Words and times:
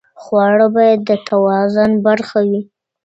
خواړه 0.21 0.67
باید 0.75 0.99
د 1.09 1.11
توازن 1.27 1.91
برخه 2.05 2.39
وي. 2.49 2.61